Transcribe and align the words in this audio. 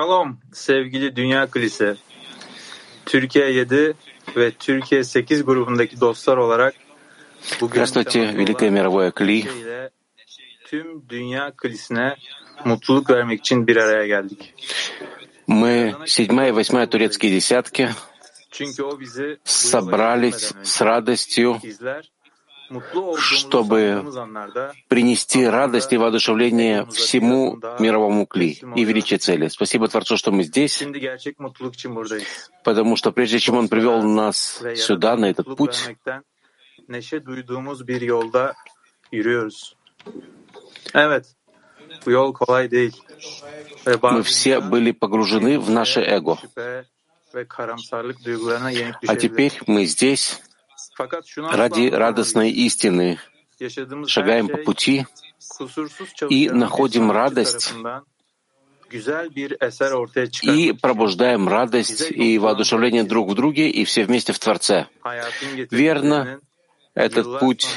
Şalom 0.00 0.38
sevgili 0.52 1.16
Dünya 1.16 1.46
Kilise. 1.50 1.96
Türkiye 3.06 3.52
7 3.52 3.94
ve 4.36 4.50
Türkiye 4.50 5.04
8 5.04 5.44
grubundaki 5.44 6.00
dostlar 6.00 6.36
olarak 6.36 6.74
bugün 7.60 7.74
Здравствуйте, 7.74 8.20
Великое 8.36 8.70
мировое 8.70 9.10
Кли. 9.10 9.44
tüm 10.66 11.08
Dünya 11.08 11.52
Kilisine 11.62 12.16
mutluluk 12.64 13.10
vermek 13.10 13.40
için 13.40 13.66
bir 13.66 13.76
araya 13.76 14.06
geldik. 14.06 14.54
Мы, 15.48 15.94
седьмая 16.06 16.48
и 16.48 16.52
восьмая 16.52 16.86
турецкие 16.86 17.30
десятки, 17.30 17.88
Çünkü 18.50 18.82
o 18.82 19.00
bizi 19.00 19.22
bu 19.22 19.26
yola 19.26 19.38
собрались 19.44 20.42
yönlendirmeden 20.42 20.64
с 20.64 20.80
радостью, 20.80 21.60
чтобы 23.17 24.03
принести 24.87 25.45
радость 25.45 25.93
и 25.93 25.97
воодушевление 25.97 26.85
всему 26.87 27.59
мировому 27.79 28.25
Кли 28.25 28.59
и 28.75 28.83
величие 28.83 29.19
цели. 29.19 29.47
Спасибо 29.47 29.87
Творцу, 29.87 30.17
что 30.17 30.31
мы 30.31 30.43
здесь, 30.43 30.83
потому 32.63 32.95
что 32.95 33.11
прежде 33.11 33.39
чем 33.39 33.55
Он 33.55 33.67
привел 33.67 34.01
нас 34.03 34.63
сюда, 34.75 35.15
на 35.15 35.25
этот 35.25 35.55
путь, 35.55 35.95
мы 36.87 37.01
все 44.23 44.59
были 44.59 44.91
погружены 44.91 45.59
в 45.59 45.69
наше 45.69 46.01
эго. 46.01 46.37
А 49.07 49.15
теперь 49.15 49.59
мы 49.67 49.85
здесь 49.85 50.41
ради 51.37 51.89
радостной 51.89 52.51
истины, 52.51 53.19
шагаем 54.07 54.47
по 54.47 54.57
пути 54.57 55.05
и 56.29 56.49
находим 56.49 57.11
радость 57.11 57.73
и 60.41 60.73
пробуждаем 60.73 61.47
радость 61.47 62.11
и 62.11 62.37
воодушевление 62.37 63.03
друг 63.03 63.29
в 63.29 63.35
друге 63.35 63.69
и 63.69 63.85
все 63.85 64.03
вместе 64.03 64.33
в 64.33 64.39
Творце. 64.39 64.87
Верно, 65.69 66.39
этот 66.93 67.39
путь 67.39 67.67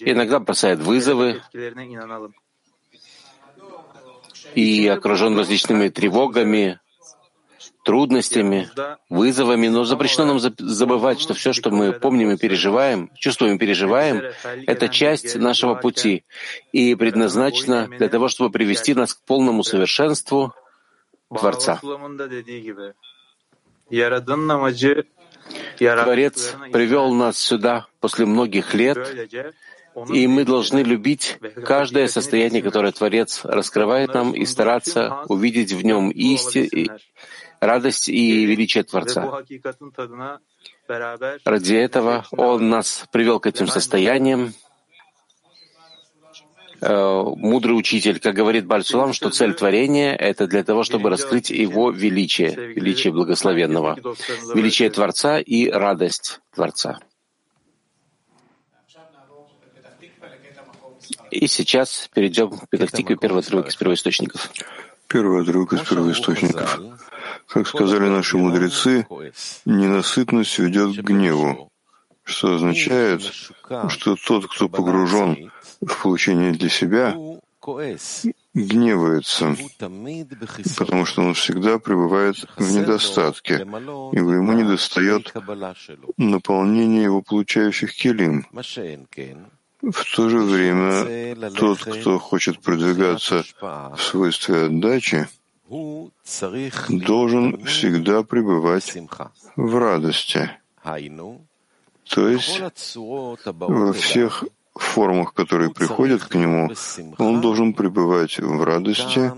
иногда 0.00 0.40
бросает 0.40 0.80
вызовы 0.80 1.42
и 4.54 4.86
окружен 4.88 5.38
различными 5.38 5.88
тревогами, 5.88 6.80
трудностями, 7.84 8.68
вызовами, 9.08 9.68
но 9.68 9.84
запрещено 9.84 10.26
нам 10.26 10.36
заб- 10.38 10.54
забывать, 10.58 11.20
что 11.20 11.34
все, 11.34 11.52
что 11.52 11.70
мы 11.70 11.92
помним 11.92 12.30
и 12.30 12.36
переживаем, 12.36 13.10
чувствуем 13.16 13.56
и 13.56 13.58
переживаем, 13.58 14.22
это 14.66 14.88
часть 14.88 15.36
нашего 15.36 15.74
пути 15.74 16.24
и 16.72 16.94
предназначено 16.94 17.88
для 17.88 18.08
того, 18.08 18.28
чтобы 18.28 18.50
привести 18.50 18.94
нас 18.94 19.14
к 19.14 19.22
полному 19.22 19.64
совершенству 19.64 20.54
Творца. 21.28 21.80
Творец 25.78 26.54
привел 26.72 27.12
нас 27.12 27.36
сюда 27.36 27.86
после 28.00 28.26
многих 28.26 28.74
лет, 28.74 28.98
и 30.10 30.26
мы 30.26 30.44
должны 30.44 30.80
любить 30.80 31.38
каждое 31.66 32.06
состояние, 32.08 32.62
которое 32.62 32.92
Творец 32.92 33.40
раскрывает 33.44 34.14
нам, 34.14 34.34
и 34.34 34.46
стараться 34.46 35.24
увидеть 35.28 35.72
в 35.72 35.84
нем 35.84 36.10
исти, 36.10 36.58
и 36.58 36.90
радость 37.62 38.08
и 38.08 38.44
величие 38.44 38.82
Творца. 38.82 39.44
Ради 41.44 41.74
этого 41.74 42.26
Он 42.32 42.68
нас 42.68 43.04
привел 43.12 43.38
к 43.40 43.46
этим 43.46 43.68
состояниям. 43.68 44.52
Э, 46.80 47.22
Мудрый 47.36 47.78
учитель, 47.78 48.18
как 48.18 48.34
говорит 48.34 48.66
Бальсулам, 48.66 49.12
что 49.12 49.30
цель 49.30 49.54
творения— 49.54 50.16
это 50.28 50.48
для 50.48 50.64
того, 50.64 50.82
чтобы 50.82 51.10
раскрыть 51.10 51.50
Его 51.50 51.92
величие, 51.92 52.50
величие 52.50 53.12
благословенного, 53.12 53.96
величие 54.52 54.90
Творца 54.90 55.38
и 55.38 55.70
радость 55.70 56.40
Творца. 56.52 56.98
И 61.30 61.46
сейчас 61.46 62.10
перейдем 62.12 62.50
к 62.50 62.68
Петахтику, 62.68 63.16
первой 63.16 63.40
отрывок 63.40 63.68
из 63.68 63.76
первоисточников. 63.76 64.50
Первый 65.06 65.42
отрывок 65.42 65.72
из 65.74 65.80
первоисточников. 65.82 66.80
Как 67.52 67.68
сказали 67.68 68.08
наши 68.08 68.38
мудрецы, 68.38 69.06
ненасытность 69.66 70.58
ведет 70.58 70.96
к 70.96 71.02
гневу, 71.02 71.70
что 72.24 72.54
означает, 72.54 73.22
что 73.88 74.16
тот, 74.16 74.46
кто 74.46 74.68
погружен 74.68 75.52
в 75.80 76.02
получение 76.02 76.52
для 76.52 76.70
себя, 76.70 77.14
гневается, 78.54 79.56
потому 80.78 81.04
что 81.04 81.22
он 81.22 81.34
всегда 81.34 81.78
пребывает 81.78 82.36
в 82.56 82.72
недостатке, 82.72 83.54
ибо 83.56 84.32
ему 84.32 84.52
недостает 84.52 85.32
наполнения 86.16 87.02
его 87.04 87.20
получающих 87.20 87.92
келим. 87.94 88.46
В 89.82 90.16
то 90.16 90.28
же 90.28 90.38
время 90.38 91.50
тот, 91.50 91.80
кто 91.80 92.18
хочет 92.18 92.60
продвигаться 92.60 93.44
в 93.60 93.98
свойстве 93.98 94.66
отдачи, 94.66 95.28
должен 96.88 97.64
всегда 97.64 98.22
пребывать 98.22 98.96
в 99.56 99.78
радости, 99.78 100.50
то 102.08 102.28
есть 102.28 102.60
во 103.54 103.92
всех 103.92 104.44
формах, 104.74 105.34
которые 105.34 105.72
приходят 105.72 106.22
к 106.24 106.34
нему, 106.34 106.70
он 107.18 107.40
должен 107.40 107.72
пребывать 107.74 108.38
в 108.38 108.62
радости, 108.62 109.32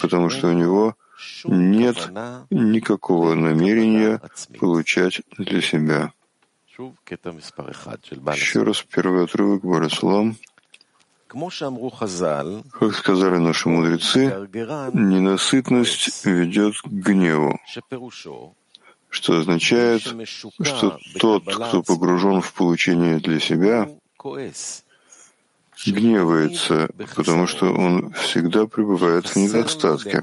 потому 0.00 0.30
что 0.30 0.48
у 0.48 0.52
него 0.52 0.96
нет 1.44 2.10
никакого 2.50 3.34
намерения 3.34 4.20
получать 4.58 5.22
для 5.36 5.60
себя. 5.60 6.12
Еще 8.36 8.62
раз 8.62 8.82
первый 8.82 9.24
отрывок 9.24 9.64
Барасалам. 9.64 10.36
Как 11.28 12.94
сказали 12.94 13.36
наши 13.36 13.68
мудрецы, 13.68 14.48
ненасытность 14.94 16.24
ведет 16.24 16.80
к 16.80 16.86
гневу, 16.86 17.58
что 19.10 19.38
означает, 19.38 20.02
что 20.62 20.98
тот, 21.20 21.44
кто 21.44 21.82
погружен 21.82 22.40
в 22.40 22.52
получение 22.54 23.18
для 23.20 23.40
себя, 23.40 23.90
гневается, 25.86 26.88
потому 27.14 27.46
что 27.46 27.72
он 27.72 28.12
всегда 28.12 28.66
пребывает 28.66 29.26
в 29.26 29.36
недостатке, 29.36 30.20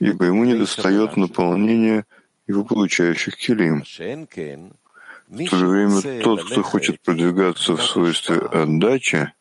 ибо 0.00 0.24
ему 0.24 0.44
недостает 0.44 1.16
наполнения 1.16 2.04
его 2.46 2.64
получающих 2.64 3.36
килим. 3.36 3.84
В 5.28 5.50
то 5.50 5.56
же 5.56 5.66
время 5.66 6.22
тот, 6.22 6.44
кто 6.44 6.62
хочет 6.62 7.00
продвигаться 7.02 7.76
в 7.76 7.82
свойстве 7.84 8.38
отдачи, 8.38 9.32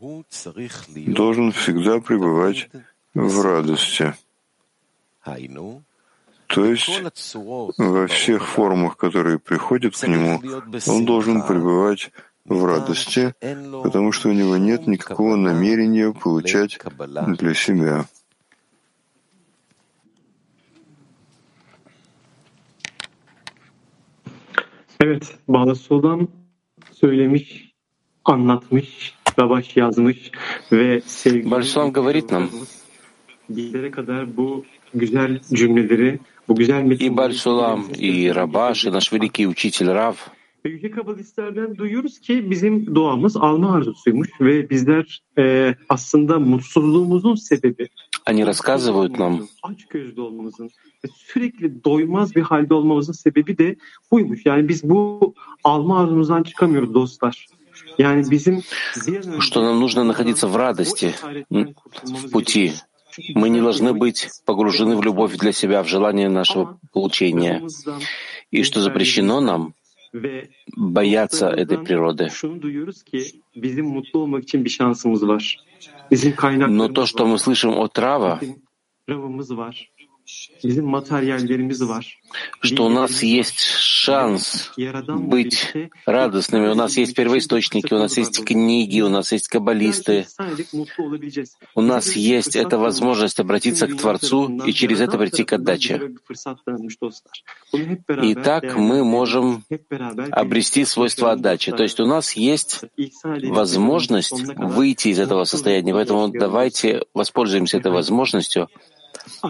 должен 0.00 1.52
всегда 1.52 2.00
пребывать 2.00 2.70
в 3.14 3.42
радости. 3.42 4.14
То 6.46 6.64
есть 6.64 7.02
во 7.78 8.06
всех 8.08 8.46
формах, 8.46 8.96
которые 8.96 9.38
приходят 9.38 9.96
к 9.96 10.08
нему, 10.08 10.40
он 10.86 11.04
должен 11.04 11.46
пребывать 11.46 12.10
в 12.44 12.64
радости, 12.64 13.34
потому 13.82 14.12
что 14.12 14.30
у 14.30 14.32
него 14.32 14.56
нет 14.56 14.86
никакого 14.86 15.36
намерения 15.36 16.12
получать 16.12 16.78
для 17.38 17.54
себя. 17.54 18.06
Evet, 25.02 25.38
Bağdasoğlu'dan 25.48 26.28
söylemiş, 26.92 27.72
anlatmış, 28.24 29.14
Rabaş 29.39 29.77
yazmış 29.77 30.31
ve 30.71 31.01
sevgili 31.05 31.51
Барислам 31.51 31.93
говорит 31.93 32.31
нам, 32.31 32.49
bizlere 33.49 33.91
kadar 33.91 34.37
bu 34.37 34.65
güzel 34.93 35.39
cümleleri, 35.53 36.19
bu 36.47 36.55
güzel 36.55 36.91
и 36.91 37.09
Бальсулам, 37.09 37.83
и 37.97 38.35
Рабаш, 38.35 38.85
и 38.85 38.91
наш 38.91 39.13
великий 39.13 39.47
учитель 39.47 39.93
Рав, 39.93 40.15
Ve 40.65 40.69
Yüce 40.69 40.91
Kabalistlerden 40.91 41.77
duyuyoruz 41.77 42.19
ki 42.19 42.51
bizim 42.51 42.95
doğamız 42.95 43.37
alma 43.37 43.75
arzusuymuş 43.75 44.29
ve 44.41 44.69
bizler 44.69 45.21
e, 45.37 45.75
aslında 45.89 46.39
mutsuzluğumuzun 46.39 47.35
sebebi 47.35 47.87
они 48.25 48.45
рассказывают 48.45 49.19
нам, 49.19 49.47
aç 49.63 49.85
gözlü 49.85 50.21
olmamızın 50.21 50.69
ve 51.05 51.07
sürekli 51.15 51.83
doymaz 51.83 52.35
bir 52.35 52.41
halde 52.41 52.73
olmamızın 52.73 53.13
sebebi 53.13 53.57
de 53.57 53.75
buymuş. 54.11 54.45
Yani 54.45 54.67
biz 54.67 54.89
bu 54.89 55.33
alma 55.63 55.99
arzumuzdan 55.99 56.43
çıkamıyoruz 56.43 56.93
dostlar. 56.93 57.47
Что 59.38 59.62
нам 59.62 59.80
нужно 59.80 60.04
находиться 60.04 60.48
в 60.48 60.56
радости, 60.56 61.14
в 61.50 62.30
пути. 62.30 62.72
Мы 63.34 63.48
не 63.48 63.60
должны 63.60 63.92
быть. 63.92 64.28
погружены 64.44 64.96
в 64.96 65.02
любовь 65.02 65.36
для 65.36 65.52
себя, 65.52 65.82
в 65.82 65.88
желание 65.88 66.28
нашего 66.28 66.78
получения. 66.92 67.62
И 68.50 68.62
что 68.62 68.80
запрещено 68.80 69.40
нам 69.40 69.74
бояться 70.76 71.48
этой 71.48 71.78
природы. 71.78 72.30
Но 76.68 76.88
то, 76.88 77.06
что 77.06 77.26
мы 77.26 77.38
слышим 77.38 77.78
от 77.78 77.98
Рава, 77.98 78.40
Что 82.60 82.86
у 82.86 82.88
нас 82.88 83.22
есть 83.22 83.60
шанс 83.60 84.72
быть 85.08 85.72
радостными. 86.06 86.68
У 86.68 86.74
нас 86.74 86.96
есть 86.96 87.14
первоисточники, 87.14 87.92
у 87.94 87.98
нас 87.98 88.16
есть 88.16 88.44
книги, 88.44 89.00
у 89.00 89.08
нас 89.08 89.32
есть 89.32 89.48
каббалисты. 89.48 90.26
У 91.74 91.80
нас 91.80 92.16
есть 92.16 92.56
эта 92.56 92.78
возможность 92.78 93.40
обратиться 93.40 93.86
к 93.86 93.96
Творцу 93.96 94.62
и 94.66 94.72
через 94.72 95.00
это 95.00 95.18
прийти 95.18 95.44
к 95.44 95.52
отдаче. 95.54 96.12
И 98.22 98.34
так 98.34 98.76
мы 98.76 99.04
можем 99.04 99.64
обрести 100.30 100.84
свойство 100.84 101.32
отдачи. 101.32 101.72
То 101.72 101.82
есть 101.82 102.00
у 102.00 102.06
нас 102.06 102.32
есть 102.32 102.84
возможность 103.24 104.42
выйти 104.56 105.08
из 105.08 105.18
этого 105.18 105.44
состояния. 105.44 105.92
Поэтому 105.92 106.28
давайте 106.28 107.04
воспользуемся 107.14 107.78
этой 107.78 107.92
возможностью, 107.92 108.68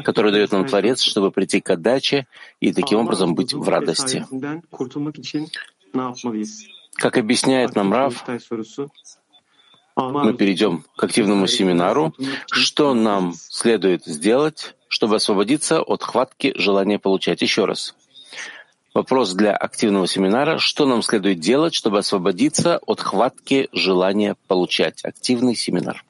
которую 0.05 0.33
дает 0.33 0.53
нам 0.53 0.67
Творец, 0.67 1.01
чтобы 1.01 1.31
прийти 1.31 1.61
к 1.61 1.71
отдаче 1.71 2.27
и 2.61 2.73
таким 2.73 3.01
образом 3.01 3.35
быть 3.35 3.53
в 3.53 3.69
радости. 3.69 4.27
Как 6.95 7.17
объясняет 7.17 7.75
нам 7.75 7.93
Рав, 7.93 8.25
мы 9.97 10.35
перейдем 10.35 10.85
к 10.97 11.05
активному 11.05 11.47
семинару. 11.47 12.15
Что 12.51 12.95
нам 12.95 13.35
следует 13.35 14.05
сделать, 14.05 14.75
чтобы 14.89 15.17
освободиться 15.17 15.81
от 15.81 16.03
хватки 16.03 16.53
желания 16.57 16.99
получать? 16.99 17.43
Еще 17.43 17.65
раз. 17.65 17.95
Вопрос 18.93 19.35
для 19.35 19.55
активного 19.55 20.09
семинара. 20.09 20.59
Что 20.59 20.85
нам 20.85 21.03
следует 21.03 21.39
делать, 21.39 21.75
чтобы 21.75 21.99
освободиться 21.99 22.79
от 22.79 23.01
хватки 23.01 23.69
желания 23.73 24.37
получать? 24.49 25.05
Активный 25.05 25.55
семинар. 25.55 26.05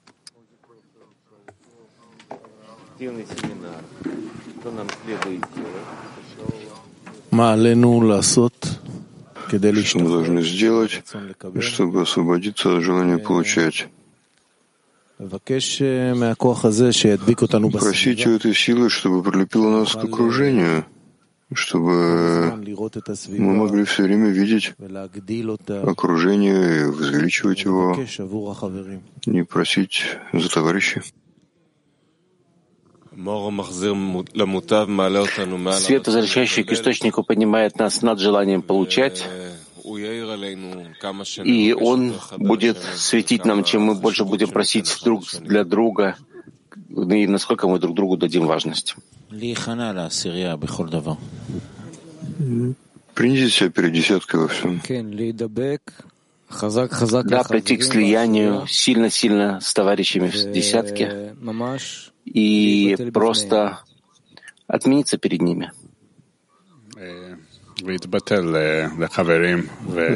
Активный 3.00 3.24
семинар. 3.24 3.80
Что 4.60 4.70
нам 4.72 4.86
следует 5.02 5.40
делать? 5.56 5.88
Что 9.86 9.98
мы 10.00 10.08
должны 10.10 10.42
сделать, 10.42 11.02
чтобы 11.60 12.02
освободиться 12.02 12.76
от 12.76 12.82
желания 12.82 13.16
получать? 13.16 13.88
Просите 17.78 18.28
у 18.28 18.36
этой 18.36 18.54
силы, 18.54 18.90
чтобы 18.90 19.22
прилепила 19.22 19.70
нас 19.78 19.94
к 19.94 20.04
окружению, 20.04 20.84
чтобы 21.54 22.52
мы 23.28 23.54
могли 23.54 23.84
все 23.84 24.02
время 24.02 24.28
видеть 24.28 24.74
окружение 25.68 26.82
и 26.82 26.84
возвеличивать 26.84 27.64
его, 27.64 27.96
не 29.24 29.42
просить 29.44 30.18
за 30.34 30.50
товарищей. 30.50 31.00
Свет, 35.80 36.06
возвращающий 36.06 36.62
к 36.62 36.72
источнику, 36.72 37.22
поднимает 37.24 37.76
нас 37.78 38.02
над 38.02 38.20
желанием 38.20 38.62
получать, 38.62 39.26
и 41.44 41.72
Он 41.72 42.14
будет 42.36 42.78
светить 42.94 43.44
нам, 43.44 43.64
чем 43.64 43.82
мы 43.82 43.94
больше 43.94 44.24
будем 44.24 44.48
просить 44.50 44.96
друг 45.02 45.24
для 45.40 45.64
друга, 45.64 46.16
и 46.88 47.26
насколько 47.26 47.66
мы 47.66 47.78
друг 47.80 47.96
другу 47.96 48.16
дадим 48.16 48.46
важность. 48.46 48.94
Принесите 53.14 53.50
себя 53.50 53.70
перед 53.70 53.92
десяткой 53.92 54.40
во 54.40 54.48
всем. 54.48 54.80
Да, 57.30 57.44
прийти 57.44 57.76
к 57.76 57.82
слиянию 57.82 58.66
сильно-сильно 58.68 59.60
с 59.60 59.72
товарищами 59.74 60.28
в 60.28 60.52
десятке 60.52 61.34
и 62.24 62.96
просто 63.12 63.80
отмениться 64.66 65.18
перед 65.18 65.42
ними. 65.42 65.70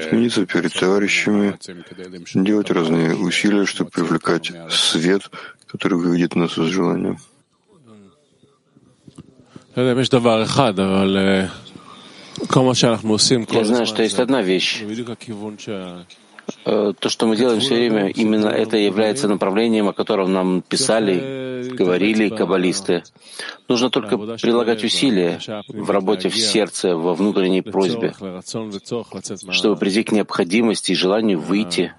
Отмениться 0.06 0.46
перед 0.46 0.72
товарищами, 0.72 1.58
делать 2.34 2.70
разные 2.70 3.16
усилия, 3.16 3.64
чтобы 3.64 3.90
привлекать 3.90 4.52
свет, 4.70 5.30
который 5.66 5.98
выведет 5.98 6.36
нас 6.36 6.58
из 6.58 6.66
желания. 6.66 7.18
Я 9.76 9.94
знаю, 13.64 13.86
что 13.86 14.02
есть 14.02 14.18
одна 14.18 14.42
вещь. 14.42 14.82
Э, 16.64 16.92
то, 16.98 17.08
что 17.08 17.26
мы 17.26 17.36
делаем 17.36 17.60
все 17.60 17.74
время, 17.74 18.08
именно 18.08 18.48
это 18.48 18.76
является 18.76 19.28
направлением, 19.28 19.88
о 19.88 19.92
котором 19.92 20.32
нам 20.32 20.62
писали, 20.62 21.70
говорили 21.72 22.28
каббалисты. 22.28 23.02
Нужно 23.68 23.90
только 23.90 24.16
прилагать 24.16 24.82
усилия 24.84 25.40
в 25.68 25.90
работе 25.90 26.28
в 26.28 26.36
сердце, 26.36 26.96
во 26.96 27.14
внутренней 27.14 27.62
просьбе, 27.62 28.14
чтобы 29.50 29.76
прийти 29.76 30.04
к 30.04 30.12
необходимости 30.12 30.92
и 30.92 30.94
желанию 30.94 31.40
выйти 31.40 31.92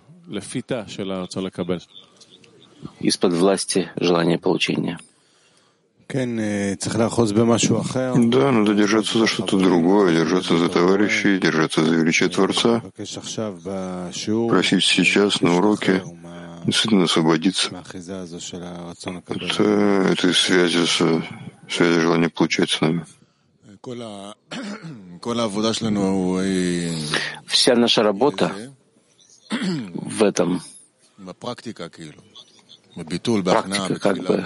из-под 3.00 3.33
власти 3.33 3.89
желания 3.95 4.39
получения. 4.39 5.00
Да, 8.15 8.51
надо 8.51 8.74
держаться 8.74 9.19
за 9.19 9.27
что-то 9.27 9.57
другое, 9.57 10.13
держаться 10.13 10.57
за 10.57 10.69
товарищей, 10.69 11.39
держаться 11.39 11.83
за 11.83 11.95
величие 11.95 12.29
Творца, 12.29 12.81
просить 14.50 14.83
сейчас 14.83 15.41
на 15.41 15.57
уроке 15.57 16.03
действительно 16.65 17.05
освободиться. 17.05 17.69
от 19.31 19.59
этой 19.59 20.33
связи 20.33 20.85
с 20.85 20.97
связи 21.69 22.00
желания 22.00 22.29
получать 22.29 22.69
с 22.69 22.81
нами. 22.81 23.05
Вся 27.47 27.75
наша 27.75 28.03
работа 28.03 28.53
в 29.93 30.24
этом 30.24 30.62
практика 33.43 33.99
как 33.99 34.17
бы. 34.19 34.45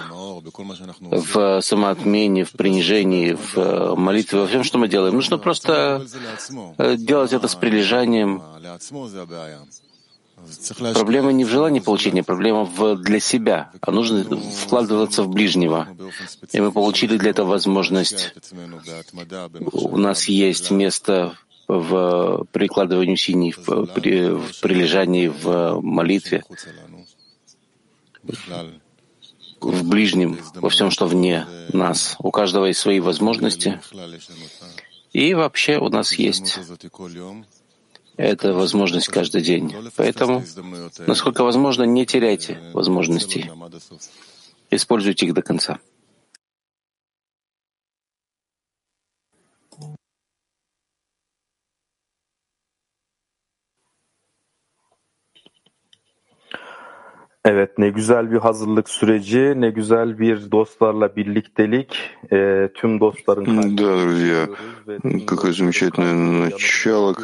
в 1.12 1.62
самоотмене, 1.62 2.44
в 2.44 2.52
принижении, 2.52 3.38
в 3.54 3.96
молитве, 3.96 4.40
во 4.40 4.48
всем, 4.48 4.64
что 4.64 4.78
мы 4.78 4.88
делаем. 4.88 5.14
Нужно 5.14 5.38
просто 5.38 6.06
делать 6.98 7.34
это 7.34 7.48
с 7.48 7.56
прилежанием. 7.56 8.42
Проблема 10.94 11.32
не 11.32 11.44
в 11.44 11.50
желании 11.50 11.80
получения, 11.80 12.24
проблема 12.24 12.64
в, 12.64 12.96
для 12.96 13.20
себя, 13.20 13.72
а 13.82 13.92
нужно 13.92 14.24
вкладываться 14.64 15.24
в 15.24 15.30
ближнего. 15.30 15.88
И 16.54 16.62
мы 16.62 16.72
получили 16.72 17.18
для 17.18 17.32
этого 17.32 17.50
возможность. 17.50 18.34
У 19.74 19.98
нас 19.98 20.26
есть 20.26 20.72
место 20.72 21.34
в 21.68 22.46
прикладывании 22.52 23.14
усилий, 23.14 23.52
в, 23.52 23.86
при, 23.88 24.30
в 24.30 24.60
прилежании, 24.62 25.28
в 25.28 25.82
молитве, 25.82 26.44
в 29.62 29.88
ближнем, 29.88 30.40
во 30.56 30.70
всем, 30.70 30.92
что 30.92 31.06
вне 31.06 31.46
нас. 31.74 32.16
У 32.20 32.32
каждого 32.32 32.66
есть 32.66 32.80
свои 32.80 33.00
возможности. 33.00 33.80
И 35.12 35.34
вообще 35.34 35.78
у 35.78 35.90
нас 35.90 36.14
есть 36.14 36.60
эта 38.18 38.54
возможность 38.54 39.08
каждый 39.08 39.42
день. 39.42 39.74
Поэтому, 39.96 40.44
насколько 41.08 41.44
возможно, 41.44 41.84
не 41.84 42.06
теряйте 42.06 42.60
возможностей. 42.74 43.50
Используйте 44.70 45.26
их 45.26 45.34
до 45.34 45.42
конца. 45.42 45.80
Evet, 57.46 57.78
ne 57.78 57.90
güzel 57.90 58.32
bir 58.32 58.38
hazırlık 58.38 58.90
süreci, 58.90 59.54
ne 59.58 59.70
güzel 59.70 60.20
bir 60.20 60.52
dostlarla 60.52 61.16
birliktelik. 61.16 61.98
E, 62.32 62.70
tüm 62.74 63.00
dostların 63.00 63.78
Да, 63.78 64.04
друзья, 64.04 64.48
какое 65.26 65.54
замечательное 65.54 66.14
начало, 66.14 67.16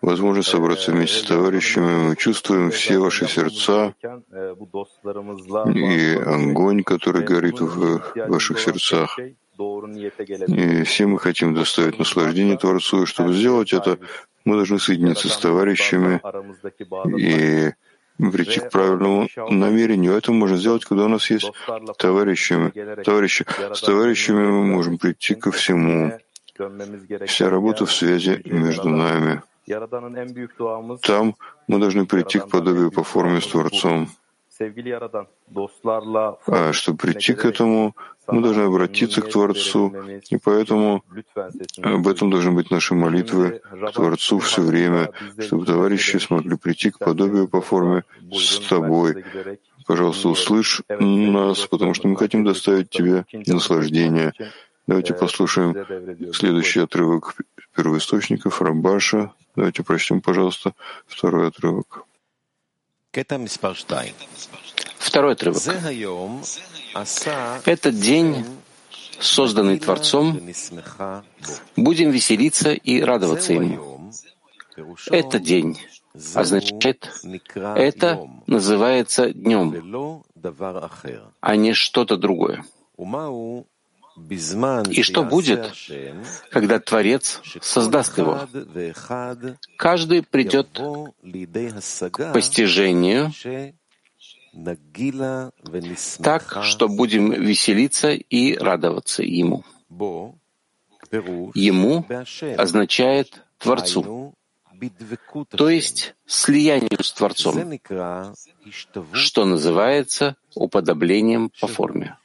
возможность 0.00 0.48
собраться 0.48 0.92
вместе 0.92 1.18
с 1.18 1.22
товарищами. 1.22 2.08
Мы 2.08 2.16
чувствуем 2.16 2.70
все 2.70 2.98
ваши 2.98 3.26
сердца. 3.26 3.94
и 5.74 6.14
огонь, 6.14 6.82
который 6.84 7.24
горит 7.24 7.60
в 7.60 8.00
ваших 8.28 8.60
сердцах. 8.60 9.18
И 10.46 10.82
все 10.84 11.06
мы 11.06 11.18
хотим 11.18 11.54
доставить 11.54 11.98
наслаждение 11.98 12.56
Творцу, 12.56 13.02
и 13.02 13.06
чтобы 13.06 13.32
сделать 13.32 13.72
это, 13.72 13.98
мы 14.44 14.54
должны 14.54 14.78
соединиться 14.78 15.28
с 15.28 15.36
товарищами. 15.36 16.20
и 17.18 17.72
прийти 18.18 18.60
к 18.60 18.70
правильному 18.70 19.28
намерению. 19.50 20.14
Это 20.14 20.32
можно 20.32 20.56
сделать, 20.56 20.84
когда 20.84 21.04
у 21.04 21.08
нас 21.08 21.30
есть 21.30 21.50
товарищами. 21.98 22.70
Товарищи. 23.02 23.46
С 23.72 23.80
товарищами 23.80 24.46
мы 24.46 24.64
можем 24.64 24.98
прийти 24.98 25.34
ко 25.34 25.50
всему. 25.50 26.18
Вся 27.26 27.48
работа 27.48 27.86
в 27.86 27.92
связи 27.92 28.40
между 28.44 28.88
нами. 28.88 29.42
Там 31.02 31.36
мы 31.68 31.78
должны 31.78 32.06
прийти 32.06 32.38
к 32.38 32.48
подобию 32.48 32.90
по 32.90 33.04
форме 33.04 33.40
с 33.40 33.46
Творцом. 33.46 34.08
А 36.46 36.72
чтобы 36.72 36.98
прийти 36.98 37.34
к 37.34 37.44
этому, 37.44 37.94
мы 38.28 38.42
должны 38.42 38.62
обратиться 38.62 39.20
к 39.22 39.30
Творцу, 39.30 39.94
и 40.30 40.36
поэтому 40.36 41.02
об 41.82 42.06
этом 42.06 42.30
должны 42.30 42.52
быть 42.52 42.70
наши 42.70 42.94
молитвы 42.94 43.60
к 43.70 43.92
Творцу 43.92 44.38
все 44.38 44.62
время, 44.62 45.10
чтобы 45.40 45.66
товарищи 45.66 46.18
смогли 46.18 46.56
прийти 46.56 46.90
к 46.90 46.98
подобию 46.98 47.48
по 47.48 47.60
форме 47.60 48.04
с 48.30 48.60
тобой. 48.68 49.24
Пожалуйста, 49.86 50.28
услышь 50.28 50.82
нас, 50.88 51.66
потому 51.66 51.94
что 51.94 52.08
мы 52.08 52.16
хотим 52.16 52.44
доставить 52.44 52.90
тебе 52.90 53.24
наслаждение. 53.46 54.34
Давайте 54.86 55.14
послушаем 55.14 55.74
следующий 56.32 56.80
отрывок 56.80 57.36
первоисточников 57.74 58.60
Рабаша. 58.62 59.32
Давайте 59.56 59.82
прочтем, 59.82 60.20
пожалуйста, 60.20 60.74
второй 61.06 61.48
отрывок. 61.48 62.04
Второй 65.08 65.32
отрывок. 65.32 65.62
Этот 67.64 67.98
день, 67.98 68.44
созданный 69.18 69.78
Творцом, 69.78 70.38
будем 71.76 72.10
веселиться 72.10 72.72
и 72.72 73.00
радоваться 73.00 73.54
ему. 73.54 74.12
Этот 75.10 75.42
день 75.42 75.78
означает, 76.34 77.10
это 77.54 78.28
называется 78.46 79.32
днем, 79.32 80.22
а 81.40 81.56
не 81.56 81.72
что-то 81.72 82.18
другое. 82.18 82.64
И 84.90 85.02
что 85.02 85.22
будет, 85.22 85.72
когда 86.50 86.80
Творец 86.80 87.40
создаст 87.62 88.18
его? 88.18 88.46
Каждый 89.78 90.22
придет 90.22 90.68
к 92.10 92.32
постижению 92.34 93.32
так, 96.22 96.58
что 96.62 96.88
будем 96.88 97.32
веселиться 97.32 98.10
и 98.10 98.56
радоваться 98.56 99.22
Ему. 99.22 99.64
Ему 101.54 102.06
означает 102.56 103.42
Творцу, 103.58 104.34
то 105.50 105.68
есть 105.68 106.14
слиянию 106.26 107.02
с 107.02 107.12
Творцом, 107.12 107.78
что 109.12 109.44
называется 109.44 110.36
уподоблением 110.54 111.50
по 111.60 111.66
форме. 111.66 112.16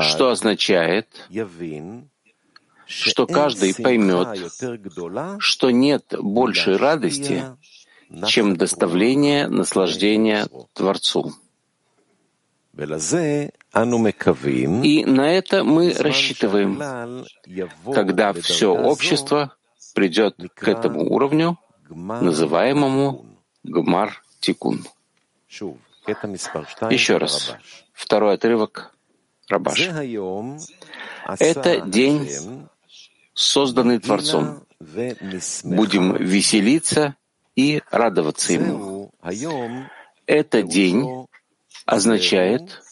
что 0.00 0.30
означает, 0.30 1.28
что 2.86 3.26
каждый 3.26 3.74
поймет, 3.74 4.52
что 5.38 5.70
нет 5.70 6.14
большей 6.18 6.76
радости, 6.76 7.44
чем 8.26 8.56
доставление 8.56 9.48
наслаждения 9.48 10.48
Творцу. 10.72 11.32
И 14.82 15.04
на 15.04 15.30
это 15.32 15.64
мы 15.64 15.92
рассчитываем, 15.92 17.24
когда 17.92 18.32
все 18.32 18.72
общество 18.72 19.54
придет 19.94 20.36
к 20.54 20.68
этому 20.68 21.12
уровню, 21.12 21.58
называемому 21.88 23.26
Гмар 23.64 24.22
Тикун. 24.40 24.84
Еще 26.90 27.16
раз. 27.18 27.54
Второй 27.92 28.34
отрывок 28.34 28.94
Рабаш. 29.48 29.90
Это 31.38 31.80
день, 31.80 32.28
созданный 33.34 33.98
Творцом. 33.98 34.64
Будем 34.80 36.16
веселиться 36.16 37.16
и 37.60 37.82
радоваться 37.90 38.52
Ему. 38.54 39.12
Это 40.26 40.62
день 40.62 41.26
означает, 41.84 42.82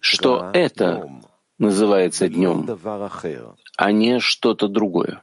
что 0.00 0.50
это 0.52 1.10
называется 1.58 2.28
днем, 2.28 2.78
а 3.76 3.92
не 3.92 4.20
что-то 4.20 4.68
другое. 4.68 5.22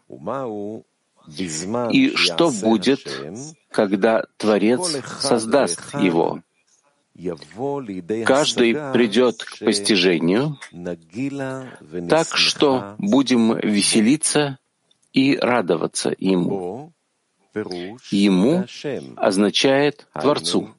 И 1.91 2.15
что 2.15 2.51
будет, 2.51 3.01
когда 3.69 4.23
Творец 4.37 4.81
создаст 5.19 5.93
его? 5.93 6.41
Каждый 8.25 8.73
придет 8.93 9.43
к 9.43 9.59
постижению, 9.59 10.57
так 12.09 12.27
что 12.35 12.95
будем 12.97 13.57
веселиться 13.57 14.57
и 15.13 15.37
радоваться 15.37 16.13
Ему. 16.17 16.93
Ему 17.53 18.65
означает 19.17 20.07
Творцу, 20.13 20.73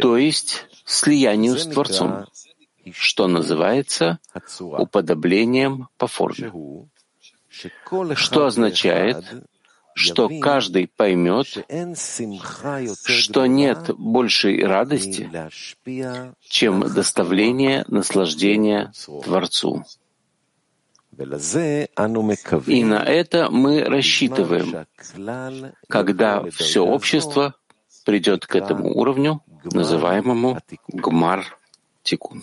то 0.00 0.16
есть 0.16 0.66
слиянию 0.84 1.58
с 1.58 1.66
Творцом, 1.66 2.26
что 2.92 3.26
называется 3.26 4.18
уподоблением 4.60 5.88
по 5.96 6.06
форме, 6.06 6.52
что 8.14 8.46
означает, 8.46 9.24
что 9.94 10.28
каждый 10.40 10.88
поймет, 10.88 11.46
что 13.06 13.46
нет 13.46 13.90
большей 13.96 14.62
радости, 14.62 15.30
чем 16.46 16.80
доставление 16.92 17.84
наслаждения 17.88 18.92
Творцу. 19.24 19.84
И 22.66 22.84
на 22.84 23.02
это 23.02 23.50
мы 23.50 23.84
рассчитываем, 23.84 24.86
когда 25.88 26.44
все 26.50 26.80
общество 26.80 27.54
придет 28.04 28.46
к 28.46 28.54
этому 28.54 28.94
уровню, 28.94 29.42
называемому 29.64 30.58
Гмар 30.88 31.58
Тикун. 32.02 32.42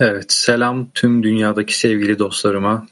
Evet, 0.00 0.32
selam 0.32 0.90
tüm 0.94 1.22
dünyadaki 1.22 1.78
sevgili 1.78 2.18
dostlarıma. 2.18 2.86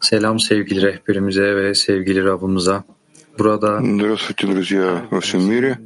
Selam 0.00 0.40
sevgili 0.40 0.82
rehberimize 0.82 1.56
ve 1.56 1.74
sevgili 1.74 2.24
Rabbimize. 2.24 2.82
Burada 3.38 3.80
Здравствуйте, 3.82 4.46
друзья 4.46 5.06
во 5.10 5.20
всем 5.20 5.48
мире. 5.48 5.78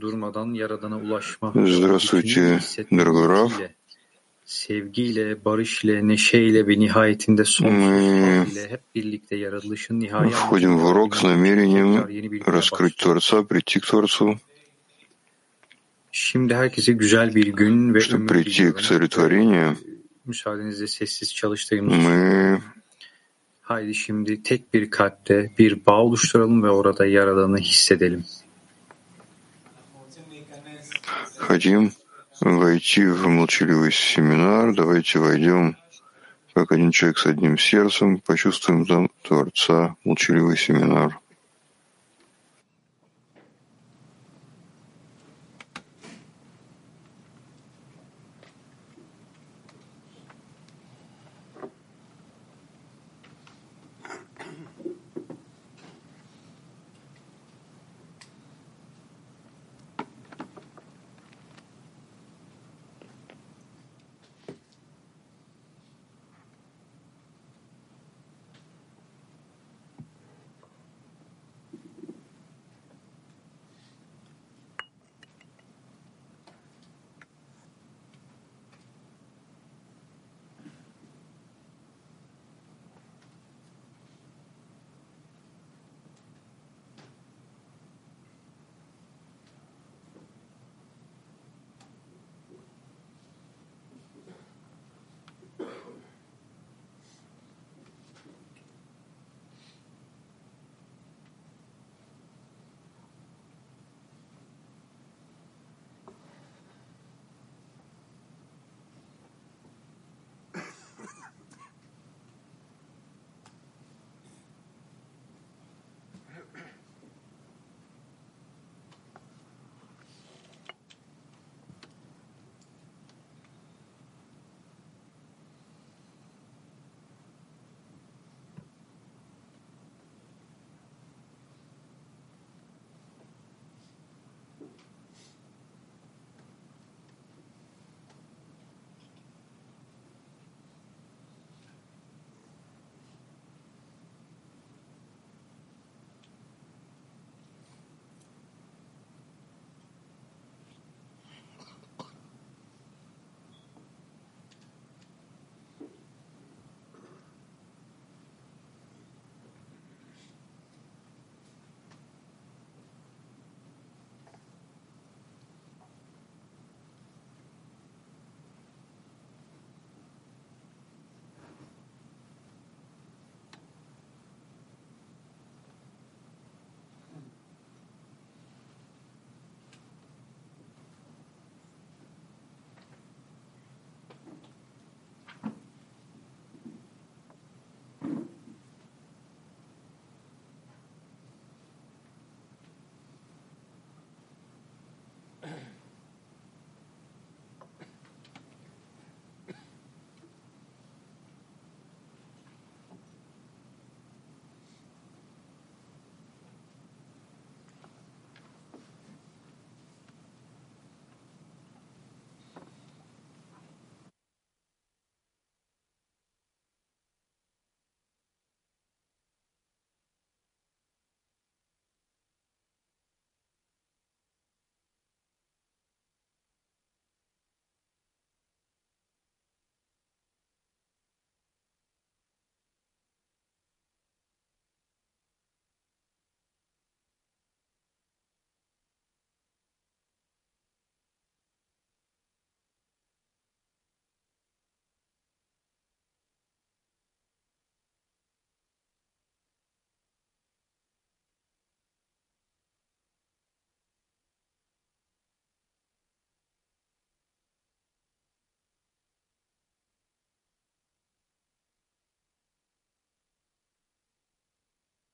Здравствуйте, 1.54 2.60
дорогой 2.90 3.26
Рав. 3.26 3.52
sevgiyle, 4.48 5.44
barışla, 5.44 6.02
neşeyle 6.02 6.66
ve 6.66 6.78
nihayetinde 6.78 7.44
sonsuz 7.44 8.52
ile 8.52 8.70
hep 8.70 8.80
birlikte 8.94 9.36
yaratılışın 9.36 10.00
nihai 10.00 10.30
входим 10.30 10.78
в 10.78 10.84
урок 10.90 11.16
с 11.16 11.22
намерением 11.22 11.90
раскрыть 12.46 12.96
Творца, 12.96 13.42
прийти 13.42 13.80
к 13.80 13.86
Творцу, 13.86 14.38
Şimdi 16.12 16.54
herkese 16.54 16.92
güzel 16.92 17.34
bir 17.34 17.46
gün 17.46 17.94
ve 17.94 18.00
чтобы 18.00 18.26
прийти 18.26 18.72
к 18.72 18.80
царю 18.80 19.08
творения, 19.08 19.76
müsaadenizle 20.24 20.86
sessiz 20.86 21.34
çalıştığımız 21.34 21.92
мы 21.92 22.60
Haydi 23.68 23.94
şimdi 23.94 24.42
tek 24.42 24.74
bir 24.74 24.90
kalpte 24.90 25.50
bir 25.58 25.86
bağ 25.86 26.02
oluşturalım 26.02 26.62
ve 26.62 26.70
orada 26.70 27.06
Yaradan'ı 27.06 27.58
hissedelim. 27.58 28.24
хотим 31.38 31.92
войти 32.40 33.02
в 33.20 33.28
молчаливый 33.28 33.92
семинар. 33.92 34.74
Давайте 34.74 35.18
войдем 35.18 35.76
как 36.54 36.72
один 36.72 36.90
человек 36.92 37.18
с 37.18 37.26
одним 37.26 37.58
сердцем, 37.58 38.18
почувствуем 38.28 38.86
там 38.86 39.10
Творца, 39.22 39.96
молчаливый 40.04 40.56
семинар. 40.56 41.10